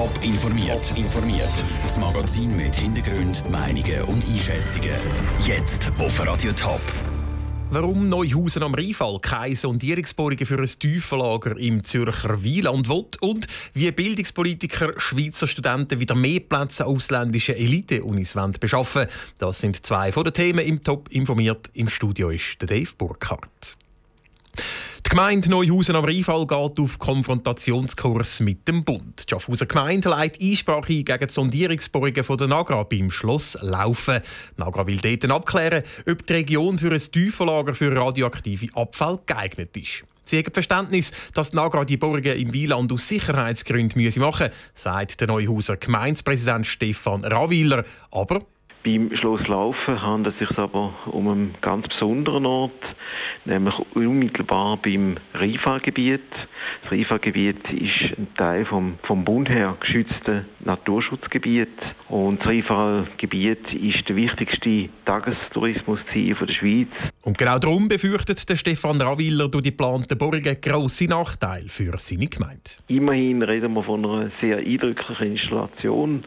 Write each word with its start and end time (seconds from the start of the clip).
Top 0.00 0.24
informiert. 0.24 0.96
informiert. 0.96 1.52
Das 1.82 1.98
Magazin 1.98 2.56
mit 2.56 2.74
Hintergrund, 2.74 3.42
Meinungen 3.50 4.00
und 4.04 4.24
Einschätzungen. 4.24 4.96
Jetzt 5.44 5.92
auf 5.98 6.26
Radio 6.26 6.52
Top. 6.52 6.80
Warum 7.70 8.08
Neuhausen 8.08 8.62
am 8.62 8.72
Rheinfall 8.72 9.18
keine 9.20 9.54
Sondierungsbohrungen 9.54 10.46
für 10.46 10.58
ein 10.58 10.66
Tiefenlager 10.66 11.54
im 11.58 11.84
Zürcher 11.84 12.42
Wieland 12.42 12.88
will 12.88 13.04
und 13.20 13.46
wie 13.74 13.90
Bildungspolitiker 13.90 14.98
Schweizer 14.98 15.46
Studenten 15.46 16.00
wieder 16.00 16.14
mehr 16.14 16.40
Plätze 16.40 16.86
ausländische 16.86 17.54
Elite-Unis 17.54 18.34
beschaffen 18.58 19.06
Das 19.36 19.58
sind 19.58 19.84
zwei 19.84 20.12
von 20.12 20.24
den 20.24 20.32
Themen 20.32 20.64
im 20.64 20.82
Top 20.82 21.10
informiert. 21.10 21.68
Im 21.74 21.90
Studio 21.90 22.30
ist 22.30 22.62
der 22.62 22.68
Dave 22.68 22.92
Burkhardt. 22.96 23.76
Die 25.10 25.16
Gemeinde 25.16 25.50
Neuhausen 25.50 25.96
am 25.96 26.04
Rheinfall 26.04 26.46
geht 26.46 26.78
auf 26.78 26.98
Konfrontationskurs 26.98 28.38
mit 28.40 28.68
dem 28.68 28.84
Bund. 28.84 29.24
Die 29.26 29.30
Schaffhauser 29.30 29.66
Gemeinde 29.66 30.08
leitet 30.08 30.40
Einsprache 30.40 31.02
gegen 31.02 31.26
die 31.26 31.32
Sondierungsbohrungen 31.32 32.36
der 32.38 32.46
Nagra 32.46 32.84
beim 32.84 33.10
Schloss 33.10 33.58
Laufen. 33.60 34.20
Die 34.56 34.60
Nagra 34.60 34.86
will 34.86 34.98
dort 34.98 35.28
abklären, 35.28 35.82
ob 36.08 36.26
die 36.26 36.32
Region 36.32 36.78
für 36.78 36.92
ein 36.92 37.00
Tiefenlager 37.00 37.74
für 37.74 37.94
radioaktive 37.94 38.68
Abfall 38.76 39.18
geeignet 39.26 39.76
ist. 39.76 40.04
Sie 40.22 40.38
haben 40.38 40.52
Verständnis, 40.52 41.10
dass 41.34 41.50
die 41.50 41.56
Nagra 41.56 41.84
die 41.84 41.96
Bohrungen 41.96 42.36
im 42.36 42.52
Wieland 42.52 42.92
aus 42.92 43.08
Sicherheitsgründen 43.08 44.00
machen 44.20 44.46
müssen, 44.46 44.54
sagt 44.74 45.20
der 45.20 45.26
Neuhauser 45.26 45.76
Gemeindepräsident 45.76 46.68
Stefan 46.68 47.24
Rawiller. 47.24 47.84
Aber 48.12 48.42
beim 48.82 49.14
Schloss 49.14 49.46
Laufen 49.46 50.00
handelt 50.00 50.40
es 50.40 50.48
sich 50.48 50.58
aber 50.58 50.94
um 51.06 51.28
einen 51.28 51.54
ganz 51.60 51.88
besonderen 51.88 52.46
Ort, 52.46 52.72
nämlich 53.44 53.74
unmittelbar 53.94 54.78
beim 54.78 55.16
Rheinfallgebiet. 55.34 56.22
Das 56.82 56.92
Rheinfallgebiet 56.92 57.70
ist 57.72 58.18
ein 58.18 58.28
Teil 58.36 58.64
vom, 58.64 58.98
vom 59.02 59.24
Bund 59.24 59.50
her 59.50 59.76
geschützten 59.80 60.46
Naturschutzgebiet 60.60 61.68
und 62.08 62.40
das 62.40 62.48
Rheinfallgebiet 62.48 63.72
ist 63.74 64.08
der 64.08 64.16
wichtigste 64.16 64.88
Tagestourismusziel 65.04 66.34
der 66.34 66.52
Schweiz. 66.52 66.88
Und 67.22 67.36
genau 67.36 67.58
darum 67.58 67.88
befürchtet 67.88 68.48
der 68.48 68.56
Stefan 68.56 69.00
Raviller 69.00 69.48
durch 69.48 69.64
die 69.64 69.70
geplanten 69.70 70.16
Bohrungen 70.16 70.60
grosse 70.60 71.04
Nachteile 71.04 71.68
für 71.68 71.98
seine 71.98 72.28
Gemeinde. 72.28 72.62
Immerhin 72.88 73.42
reden 73.42 73.74
wir 73.74 73.82
von 73.82 74.04
einer 74.04 74.30
sehr 74.40 74.58
eindrücklichen 74.58 75.32
Installation 75.32 76.24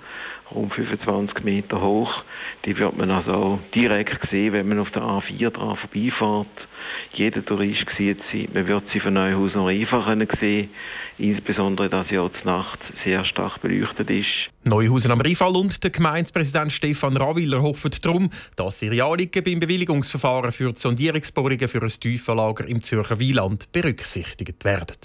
rund 0.53 0.73
25 0.73 1.44
Meter 1.44 1.81
hoch. 1.81 2.23
Die 2.66 2.77
wird 2.77 2.97
man 2.97 3.11
also 3.11 3.59
direkt 3.75 4.30
sehen, 4.30 4.53
wenn 4.53 4.67
man 4.67 4.80
auf 4.80 4.91
der 4.91 5.02
A4 5.02 5.49
dran 5.49 5.77
vorbeifährt. 5.77 6.67
Jeder 7.13 7.44
Tourist 7.44 7.86
sieht 7.97 8.19
sie. 8.31 8.49
Man 8.53 8.67
wird 8.67 8.83
sie 8.91 8.99
von 8.99 9.13
Neuhaus 9.13 9.53
noch 9.53 9.67
einfach 9.67 10.16
sehen, 10.39 10.69
insbesondere, 11.17 11.89
dass 11.89 12.08
sie 12.09 12.19
auch 12.19 12.31
Nacht 12.44 12.80
sehr 13.03 13.25
stark 13.25 13.61
beleuchtet 13.61 14.09
ist. 14.09 14.49
Neuhausen 14.64 15.11
am 15.11 15.21
Rheinfall 15.21 15.55
und 15.55 15.83
der 15.83 15.91
Gemeindepräsident 15.91 16.71
Stefan 16.71 17.17
Raviller 17.17 17.61
hoffen 17.61 17.91
darum, 18.02 18.30
dass 18.55 18.81
ihre 18.81 19.03
Anliegen 19.03 19.44
beim 19.44 19.59
Bewilligungsverfahren 19.59 20.52
für 20.52 20.73
die 20.73 20.80
Sondierungsbohrungen 20.80 21.67
für 21.67 21.81
ein 21.81 21.89
Tiefenlager 21.89 22.67
im 22.67 22.81
Zürcher 22.81 23.19
Wieland 23.19 23.71
berücksichtigt 23.71 24.64
werden 24.64 24.97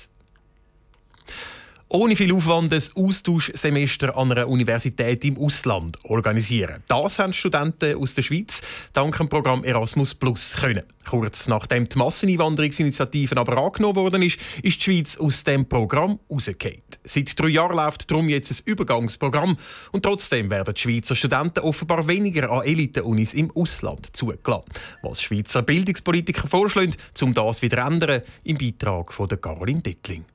ohne 1.91 2.17
viel 2.17 2.34
Aufwand 2.34 2.72
ein 2.75 2.83
Austauschsemester 2.94 4.14
an 4.17 4.31
einer 4.31 4.47
Universität 4.47 5.25
im 5.25 5.39
Ausland 5.39 5.98
organisieren. 6.05 6.83
Das 6.86 7.19
haben 7.19 7.33
Studenten 7.33 7.97
aus 7.97 8.12
der 8.12 8.22
Schweiz 8.22 8.61
dank 8.92 9.17
dem 9.17 9.31
Programm 9.31 9.64
Erasmus 9.64 10.14
Plus 10.14 10.55
können. 10.61 10.83
Kurz 11.09 11.48
nachdem 11.48 11.89
die 11.89 11.97
Masseneinwanderungsinitiative 11.97 13.39
aber 13.39 13.56
angenommen 13.56 13.97
worden 13.97 14.22
ist, 14.22 14.39
ist 14.62 14.77
die 14.77 14.83
Schweiz 14.83 15.16
aus 15.16 15.44
dem 15.44 15.66
Programm 15.66 16.19
rausgefallen. 16.31 16.83
Seit 17.05 17.41
drei 17.41 17.48
Jahren 17.48 17.77
läuft 17.77 18.11
darum 18.11 18.28
jetzt 18.28 18.50
ein 18.50 18.59
Übergangsprogramm 18.66 19.56
und 19.92 20.03
trotzdem 20.03 20.50
werden 20.50 20.75
die 20.75 20.81
Schweizer 20.81 21.14
Studenten 21.14 21.61
offenbar 21.61 22.06
weniger 22.06 22.50
an 22.50 22.64
Elite-Unis 22.64 23.33
im 23.33 23.50
Ausland 23.53 24.14
zugelassen. 24.14 24.64
Was 25.00 25.22
Schweizer 25.22 25.62
Bildungspolitiker 25.62 26.49
vorschlagen, 26.49 26.94
um 27.22 27.32
das 27.32 27.62
wieder 27.62 27.78
zu 27.78 27.91
ändern, 27.91 28.22
im 28.44 28.59
Beitrag 28.59 29.15
von 29.15 29.28
Caroline 29.28 29.81
Dittling 29.81 30.26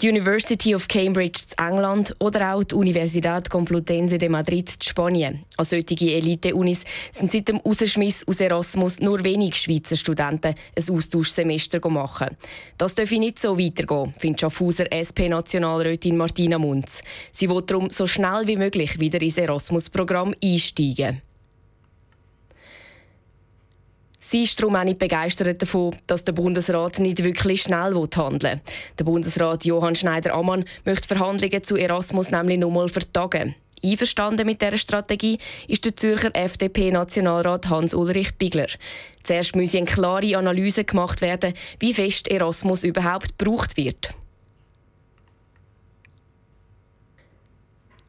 die 0.00 0.08
University 0.08 0.74
of 0.74 0.88
Cambridge 0.88 1.40
in 1.58 1.66
England 1.66 2.14
oder 2.18 2.54
auch 2.54 2.64
die 2.64 2.74
Universidad 2.74 3.48
Complutense 3.48 4.18
de 4.18 4.28
Madrid 4.28 4.68
in 4.74 4.82
Spanien. 4.82 5.44
An 5.56 5.64
solche 5.64 5.94
Elite-Unis 5.94 6.84
sind 7.12 7.30
seit 7.30 7.48
dem 7.48 7.58
Rausschmiss 7.58 8.26
aus 8.26 8.40
Erasmus 8.40 9.00
nur 9.00 9.24
wenig 9.24 9.54
Schweizer 9.56 9.96
Studenten 9.96 10.54
ein 10.76 10.90
Austauschsemester 10.90 11.80
machen. 11.88 12.36
Das 12.76 12.94
darf 12.94 13.10
nicht 13.10 13.38
so 13.38 13.58
weitergehen, 13.58 14.14
findet 14.18 14.40
Schaffhauser 14.40 14.86
SP-Nationalrätin 14.90 16.16
Martina 16.16 16.58
Munz. 16.58 17.00
Sie 17.30 17.48
will 17.48 17.62
darum 17.62 17.90
so 17.90 18.06
schnell 18.06 18.46
wie 18.46 18.56
möglich 18.56 18.98
wieder 18.98 19.22
ins 19.22 19.38
Erasmus-Programm 19.38 20.34
einsteigen. 20.42 21.22
Sie 24.34 24.42
ist 24.42 24.60
darum 24.60 24.74
auch 24.74 24.82
nicht 24.82 24.98
begeistert 24.98 25.62
davon, 25.62 25.94
dass 26.08 26.24
der 26.24 26.32
Bundesrat 26.32 26.98
nicht 26.98 27.22
wirklich 27.22 27.62
schnell 27.62 27.94
handeln 27.94 28.42
will. 28.42 28.60
Der 28.98 29.04
Bundesrat 29.04 29.64
Johann 29.64 29.94
Schneider-Ammann 29.94 30.64
möchte 30.84 31.06
Verhandlungen 31.06 31.62
zu 31.62 31.76
Erasmus 31.76 32.32
nämlich 32.32 32.58
noch 32.58 32.66
nochmal 32.66 32.88
vertagen. 32.88 33.54
Einverstanden 33.84 34.44
mit 34.44 34.60
dieser 34.60 34.76
Strategie 34.76 35.38
ist 35.68 35.84
der 35.84 35.96
Zürcher 35.96 36.34
FDP-Nationalrat 36.34 37.68
Hans-Ulrich 37.68 38.34
Bigler. 38.34 38.66
Zuerst 39.22 39.54
müsse 39.54 39.76
eine 39.76 39.86
klare 39.86 40.36
Analyse 40.36 40.82
gemacht 40.82 41.20
werden, 41.20 41.54
wie 41.78 41.94
fest 41.94 42.26
Erasmus 42.26 42.82
überhaupt 42.82 43.38
gebraucht 43.38 43.76
wird. 43.76 44.14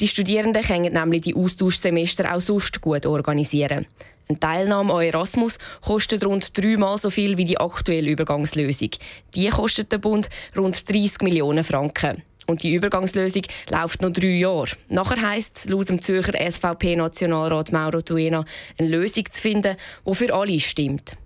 Die 0.02 0.10
Studierenden 0.10 0.62
können 0.62 0.92
nämlich 0.92 1.22
die 1.22 1.36
Austauschsemester 1.36 2.36
auch 2.36 2.42
sonst 2.42 2.82
gut 2.82 3.06
organisieren. 3.06 3.86
Eine 4.28 4.40
Teilnahme 4.40 4.94
an 4.94 5.04
Erasmus 5.04 5.58
kostet 5.82 6.26
rund 6.26 6.58
dreimal 6.58 6.98
so 6.98 7.10
viel 7.10 7.38
wie 7.38 7.46
die 7.46 7.60
aktuelle 7.60 8.10
Übergangslösung. 8.10 8.90
Die 9.36 9.48
kostet 9.48 9.92
der 9.92 10.00
Bund 10.00 10.30
rund 10.58 10.90
30 10.90 11.22
Millionen 11.22 11.64
Franken. 11.64 12.24
Und 12.48 12.62
die 12.62 12.74
Übergangslösung 12.74 13.44
läuft 13.70 14.02
noch 14.02 14.12
drei 14.12 14.38
Jahre. 14.38 14.72
Nachher 14.90 15.30
heisst 15.30 15.58
es 15.58 15.66
laut 15.70 15.90
dem 15.90 16.00
Zürcher 16.00 16.34
SVP-Nationalrat 16.34 17.72
Mauro 17.72 18.02
Tuena, 18.02 18.44
eine 18.78 18.90
Lösung 18.90 19.26
zu 19.32 19.42
finden, 19.42 19.78
die 20.06 20.16
für 20.16 20.34
alle 20.34 20.60
stimmt. 20.60 21.18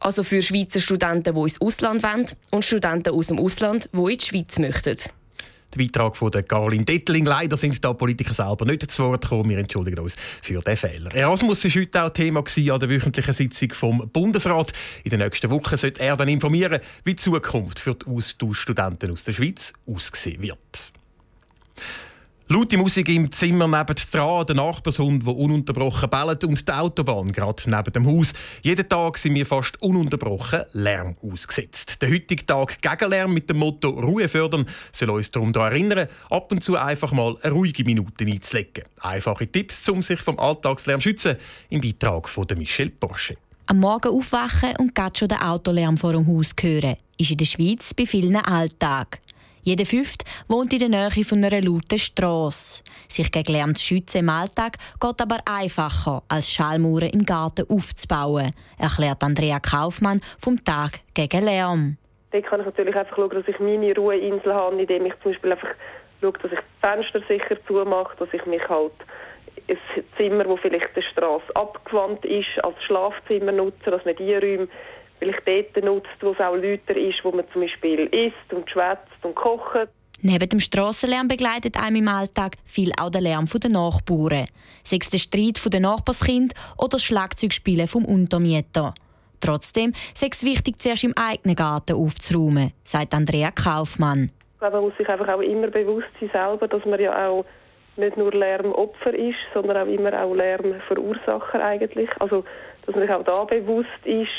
Also 0.00 0.24
für 0.24 0.42
Schweizer 0.42 0.80
Studenten, 0.80 1.34
die 1.34 1.40
ins 1.40 1.60
Ausland 1.60 2.02
wollen 2.02 2.26
und 2.50 2.64
Studenten 2.64 3.10
aus 3.10 3.26
dem 3.28 3.38
Ausland, 3.38 3.88
die 3.92 4.12
in 4.12 4.18
die 4.18 4.24
Schweiz 4.24 4.58
möchten. 4.58 4.96
Der 5.74 5.78
Beitrag 5.78 6.16
von 6.16 6.30
der 6.30 6.42
Caroline 6.42 6.84
Dettling. 6.84 7.26
Leider 7.26 7.56
sind 7.56 7.84
da 7.84 7.92
Politiker 7.92 8.34
selber 8.34 8.64
nicht 8.64 8.90
zu 8.90 9.04
Wort 9.04 9.22
gekommen. 9.22 9.50
Wir 9.50 9.58
entschuldigen 9.58 9.98
uns 9.98 10.16
für 10.42 10.60
diesen 10.60 10.76
Fehler. 10.76 11.14
Erasmus 11.14 11.64
war 11.64 11.70
heute 11.70 12.02
auch 12.04 12.10
Thema 12.10 12.40
an 12.40 12.80
der 12.80 12.88
wöchentlichen 12.88 13.34
Sitzung 13.34 13.72
vom 13.72 14.10
Bundesrat. 14.12 14.72
In 15.04 15.10
der 15.10 15.18
nächsten 15.18 15.50
Woche 15.50 15.76
sollte 15.76 16.00
er 16.00 16.16
dann 16.16 16.28
informieren, 16.28 16.80
wie 17.04 17.14
die 17.14 17.22
Zukunft 17.22 17.78
für 17.78 17.94
die 17.94 18.06
Austauschstudenten 18.06 19.10
aus 19.10 19.24
der 19.24 19.32
Schweiz 19.32 19.72
aussehen 19.86 20.42
wird. 20.42 20.92
Laute 22.48 22.76
Musik 22.76 23.08
im 23.08 23.32
Zimmer 23.32 23.66
neben 23.66 23.96
dran, 24.12 24.46
der 24.46 24.54
Nachbarshund, 24.54 25.26
der 25.26 25.34
ununterbrochen 25.34 26.08
bellt 26.08 26.44
und 26.44 26.68
die 26.68 26.72
Autobahn 26.72 27.32
gerade 27.32 27.68
neben 27.68 27.92
dem 27.92 28.06
Haus. 28.06 28.32
Jeden 28.62 28.88
Tag 28.88 29.18
sind 29.18 29.34
wir 29.34 29.44
fast 29.44 29.82
ununterbrochen 29.82 30.62
Lärm 30.72 31.16
ausgesetzt. 31.20 32.00
Der 32.00 32.08
heutige 32.08 32.46
Tag 32.46 32.80
gegen 32.80 33.10
Lärm 33.10 33.34
mit 33.34 33.50
dem 33.50 33.56
Motto 33.56 33.88
Ruhe 33.88 34.28
fördern 34.28 34.64
soll 34.92 35.10
uns 35.10 35.32
darum 35.32 35.52
daran 35.52 35.72
erinnern, 35.72 36.06
ab 36.30 36.52
und 36.52 36.62
zu 36.62 36.76
einfach 36.76 37.10
mal 37.10 37.36
eine 37.42 37.52
ruhige 37.52 37.82
Minute 37.82 38.24
einzulegen. 38.24 38.84
Einfache 39.00 39.48
Tipps, 39.48 39.88
um 39.88 40.00
sich 40.02 40.20
vom 40.20 40.38
Alltagslärm 40.38 41.00
zu 41.00 41.08
schützen, 41.08 41.36
im 41.68 41.80
Beitrag 41.80 42.28
von 42.28 42.46
Michelle 42.56 42.90
Porsche. 42.90 43.38
Am 43.66 43.80
Morgen 43.80 44.12
aufwachen 44.12 44.76
und 44.78 44.94
gerade 44.94 45.18
schon 45.18 45.26
den 45.26 45.38
Autolärm 45.38 45.96
vor 45.96 46.12
dem 46.12 46.28
Haus 46.28 46.54
hören, 46.60 46.94
ist 47.18 47.32
in 47.32 47.38
der 47.38 47.44
Schweiz 47.44 47.92
bei 47.92 48.06
vielen 48.06 48.36
Alltag. 48.36 49.18
Jeder 49.66 49.84
Fünft 49.84 50.22
wohnt 50.46 50.72
in 50.72 50.78
der 50.78 50.88
Nähe 50.88 51.24
von 51.24 51.44
einer 51.44 51.60
lauten 51.60 51.98
Strasse. 51.98 52.84
Sich 53.08 53.32
gegen 53.32 53.52
Lärm 53.52 53.74
zu 53.74 53.82
schützen 53.82 54.18
im 54.18 54.28
Alltag 54.28 54.76
geht 55.00 55.20
aber 55.20 55.38
einfacher, 55.44 56.22
als 56.28 56.48
Schallmauern 56.48 57.10
im 57.10 57.26
Garten 57.26 57.68
aufzubauen, 57.68 58.52
erklärt 58.78 59.24
Andrea 59.24 59.58
Kaufmann 59.58 60.20
vom 60.38 60.62
Tag 60.62 61.00
gegen 61.14 61.44
Lärm. 61.46 61.96
Da 62.30 62.40
kann 62.42 62.60
ich 62.60 62.66
natürlich 62.66 62.94
einfach 62.94 63.16
schauen, 63.16 63.30
dass 63.30 63.48
ich 63.48 63.58
meine 63.58 63.92
Ruheinsel 63.92 64.54
habe, 64.54 64.80
indem 64.80 65.06
ich 65.06 65.14
zum 65.20 65.32
Beispiel 65.32 65.50
einfach 65.50 65.74
schaue, 66.20 66.32
dass 66.34 66.52
ich 66.52 66.60
die 66.60 66.86
Fenster 66.86 67.20
sicher 67.26 67.56
zumache, 67.66 68.16
dass 68.20 68.32
ich 68.32 68.46
mich 68.46 68.68
halt 68.68 68.92
ein 69.68 69.78
Zimmer, 70.16 70.44
das 70.44 70.60
vielleicht 70.60 70.94
der 70.94 71.02
Straße 71.02 71.56
abgewandt 71.56 72.24
ist, 72.24 72.62
als 72.62 72.80
Schlafzimmer 72.84 73.50
nutze, 73.50 73.90
dass 73.90 74.04
man 74.04 74.14
diese 74.14 74.40
Räume 74.40 74.68
vielleicht 75.18 75.46
dort 75.46 75.84
nutzt, 75.84 76.16
wo 76.20 76.30
es 76.30 76.40
auch 76.40 76.54
lauter 76.54 76.96
ist, 76.96 77.24
wo 77.24 77.32
man 77.32 77.44
zum 77.52 77.62
Beispiel 77.62 78.06
isst 78.06 78.52
und 78.52 78.68
schwätzt 78.70 79.22
und 79.22 79.34
kocht. 79.34 79.88
Neben 80.22 80.48
dem 80.48 80.60
Strassenlärm 80.60 81.28
begleitet 81.28 81.76
einem 81.76 81.96
im 81.96 82.08
Alltag 82.08 82.56
viel 82.64 82.90
auch 82.98 83.10
der 83.10 83.20
Lärm 83.20 83.46
der 83.46 83.70
Nachbarn. 83.70 84.46
Sei 84.82 84.98
es 85.00 85.10
der 85.10 85.18
Streit 85.18 85.60
der 85.72 85.80
Nachbarskind 85.80 86.54
oder 86.78 86.90
das 86.90 87.02
Schlagzeugspielen 87.02 87.86
vom 87.86 88.04
Untermieter. 88.04 88.94
Trotzdem 89.40 89.92
sei 90.14 90.28
es 90.32 90.42
wichtig, 90.42 90.80
zuerst 90.80 91.04
im 91.04 91.16
eigenen 91.16 91.56
Garten 91.56 91.96
aufzuräumen, 91.96 92.72
sagt 92.84 93.12
Andrea 93.12 93.50
Kaufmann. 93.50 94.32
Ich 94.54 94.60
glaube, 94.60 94.76
man 94.76 94.84
muss 94.86 94.96
sich 94.96 95.08
einfach 95.08 95.28
auch 95.28 95.40
immer 95.40 95.68
bewusst 95.68 96.08
sein 96.18 96.30
selber, 96.32 96.66
dass 96.66 96.84
man 96.86 96.98
ja 96.98 97.28
auch 97.28 97.44
nicht 97.96 98.16
nur 98.16 98.32
Lärmopfer 98.32 99.14
ist, 99.14 99.36
sondern 99.52 99.76
auch 99.76 99.92
immer 99.92 100.12
auch 100.22 100.34
Lärmverursacher 100.34 101.62
eigentlich. 101.62 102.08
Also, 102.20 102.44
dass 102.86 102.94
man 102.94 103.06
sich 103.06 103.14
auch 103.14 103.24
da 103.24 103.44
bewusst 103.44 103.88
ist, 104.04 104.30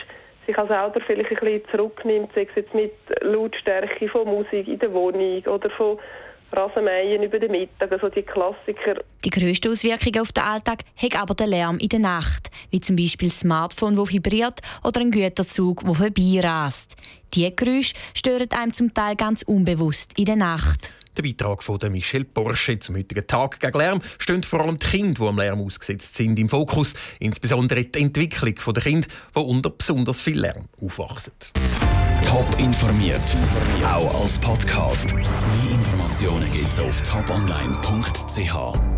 sich 0.47 0.57
auch 0.57 0.67
selber 0.67 0.99
vielleicht 1.05 1.31
ein 1.31 1.37
bisschen 1.37 1.61
zurücknimmt, 1.69 2.31
sei 2.33 2.47
es 2.49 2.55
jetzt 2.55 2.73
mit 2.73 2.93
Lautstärke 3.21 4.07
von 4.07 4.27
Musik 4.27 4.67
in 4.67 4.79
der 4.79 4.91
Wohnung 4.93 5.43
oder 5.45 5.69
von 5.69 5.99
Rasenmähen 6.51 7.23
über 7.23 7.39
den 7.39 7.51
Mittag, 7.51 7.91
also 7.91 8.09
die 8.09 8.23
Klassiker. 8.23 9.01
Die 9.23 9.29
grösste 9.29 9.69
Auswirkung 9.69 10.21
auf 10.21 10.31
den 10.31 10.43
Alltag 10.43 10.83
hat 10.95 11.15
aber 11.19 11.35
der 11.35 11.47
Lärm 11.47 11.77
in 11.77 11.89
der 11.89 11.99
Nacht, 11.99 12.49
wie 12.71 12.79
zum 12.79 12.95
Beispiel 12.95 13.29
das 13.29 13.41
Smartphone, 13.41 13.97
das 13.97 14.09
vibriert 14.09 14.61
oder 14.83 15.01
ein 15.01 15.11
Güterzug, 15.11 15.83
der 15.83 15.93
vorbeirast. 15.93 16.95
Diese 17.33 17.51
Geräusche 17.51 17.95
stören 18.13 18.51
einem 18.51 18.73
zum 18.73 18.93
Teil 18.93 19.15
ganz 19.15 19.41
unbewusst 19.41 20.17
in 20.17 20.25
der 20.25 20.37
Nacht. 20.37 20.93
Der 21.17 21.23
Beitrag 21.23 21.63
von 21.63 21.79
Michelle 21.89 22.25
Porsche 22.25 22.77
zum 22.77 22.95
heutigen 22.95 23.25
Tag 23.25 23.59
gegen 23.59 23.77
Lärm 23.79 24.01
stehen 24.19 24.43
vor 24.43 24.61
allem 24.61 24.77
die 24.77 24.85
Kinder, 24.85 25.23
die 25.23 25.27
am 25.27 25.39
Lärm 25.39 25.61
ausgesetzt 25.61 26.15
sind, 26.15 26.37
im 26.37 26.47
Fokus. 26.47 26.93
Insbesondere 27.19 27.83
die 27.85 28.03
Entwicklung 28.03 28.53
der 28.75 28.83
Kinder, 28.83 29.07
die 29.35 29.39
unter 29.39 29.71
besonders 29.71 30.21
viel 30.21 30.39
Lärm 30.39 30.65
aufwachsen. 30.79 31.33
Top 32.23 32.47
informiert, 32.59 33.35
auch 33.83 34.21
als 34.21 34.37
Podcast. 34.37 35.11
Mehr 35.15 35.25
Informationen 35.71 36.51
gibt 36.51 36.71
es 36.71 36.79
auf 36.79 37.01
toponline.ch. 37.01 38.96